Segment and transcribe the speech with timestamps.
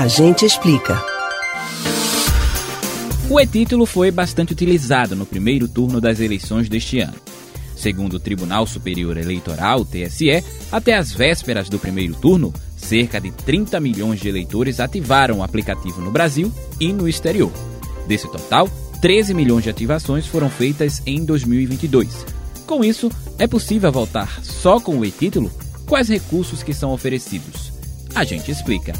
[0.00, 0.98] A gente explica.
[3.28, 7.16] O e-título foi bastante utilizado no primeiro turno das eleições deste ano.
[7.76, 10.42] Segundo o Tribunal Superior Eleitoral, TSE,
[10.72, 16.00] até as vésperas do primeiro turno, cerca de 30 milhões de eleitores ativaram o aplicativo
[16.00, 17.52] no Brasil e no exterior.
[18.08, 18.70] Desse total,
[19.02, 22.24] 13 milhões de ativações foram feitas em 2022.
[22.66, 25.52] Com isso, é possível votar só com o e-título?
[25.86, 27.70] Quais recursos que são oferecidos?
[28.14, 28.94] A gente explica.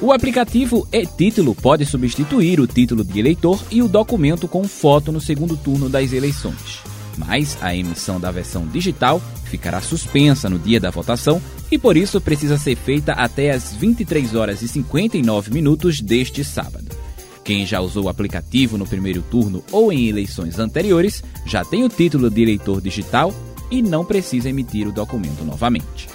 [0.00, 5.20] O aplicativo e-título pode substituir o título de eleitor e o documento com foto no
[5.20, 6.78] segundo turno das eleições.
[7.16, 12.20] Mas a emissão da versão digital ficará suspensa no dia da votação e por isso
[12.20, 16.96] precisa ser feita até às 23 horas e 59 minutos deste sábado.
[17.42, 21.88] Quem já usou o aplicativo no primeiro turno ou em eleições anteriores já tem o
[21.88, 23.34] título de eleitor digital
[23.68, 26.06] e não precisa emitir o documento novamente.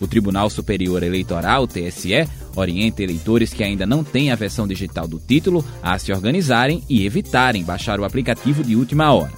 [0.00, 5.18] O Tribunal Superior Eleitoral, TSE, orienta eleitores que ainda não têm a versão digital do
[5.18, 9.32] título a se organizarem e evitarem baixar o aplicativo de última hora.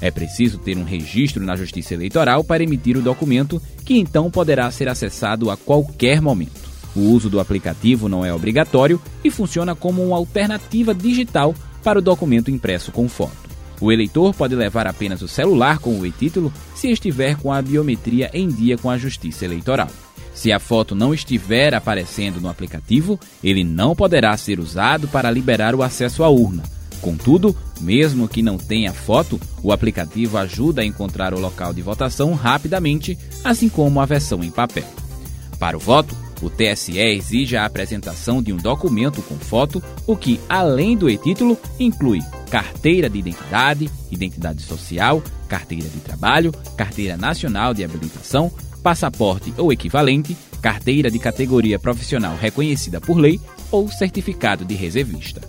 [0.00, 4.70] É preciso ter um registro na Justiça Eleitoral para emitir o documento, que então poderá
[4.70, 6.60] ser acessado a qualquer momento.
[6.94, 12.02] O uso do aplicativo não é obrigatório e funciona como uma alternativa digital para o
[12.02, 13.41] documento impresso com foto.
[13.82, 18.30] O eleitor pode levar apenas o celular com o e-título se estiver com a biometria
[18.32, 19.88] em dia com a Justiça Eleitoral.
[20.32, 25.74] Se a foto não estiver aparecendo no aplicativo, ele não poderá ser usado para liberar
[25.74, 26.62] o acesso à urna.
[27.00, 32.34] Contudo, mesmo que não tenha foto, o aplicativo ajuda a encontrar o local de votação
[32.34, 34.86] rapidamente, assim como a versão em papel.
[35.58, 40.40] Para o voto, o TSE exige a apresentação de um documento com foto, o que,
[40.48, 42.18] além do e-título, inclui
[42.50, 50.36] carteira de identidade, identidade social, carteira de trabalho, carteira nacional de habilitação, passaporte ou equivalente,
[50.60, 55.40] carteira de categoria profissional reconhecida por lei ou certificado de reservista.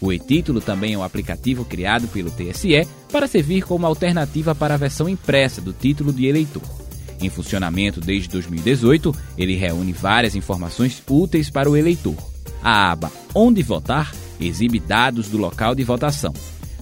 [0.00, 4.78] O e-título também é um aplicativo criado pelo TSE para servir como alternativa para a
[4.78, 6.87] versão impressa do título de eleitor.
[7.20, 12.16] Em funcionamento desde 2018, ele reúne várias informações úteis para o eleitor.
[12.62, 16.32] A aba Onde Votar exibe dados do local de votação.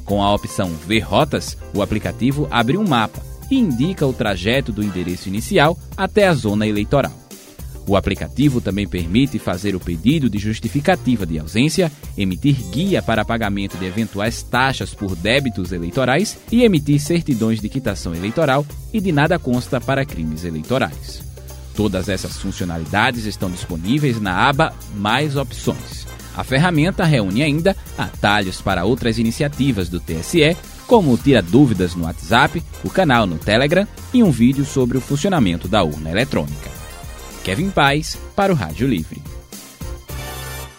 [0.05, 3.21] Com a opção Ver Rotas, o aplicativo abre um mapa
[3.51, 7.26] e indica o trajeto do endereço inicial até a zona eleitoral.
[7.89, 13.77] O aplicativo também permite fazer o pedido de justificativa de ausência, emitir guia para pagamento
[13.77, 19.39] de eventuais taxas por débitos eleitorais e emitir certidões de quitação eleitoral e de nada
[19.39, 21.23] consta para crimes eleitorais.
[21.77, 26.07] Todas essas funcionalidades estão disponíveis na aba Mais Opções.
[26.37, 32.63] A ferramenta reúne ainda atalhos para outras iniciativas do TSE, como Tira Dúvidas no WhatsApp,
[32.85, 36.76] o canal no Telegram e um vídeo sobre o funcionamento da urna eletrônica.
[37.47, 39.26] Kevin Paz para o Rádio Livre.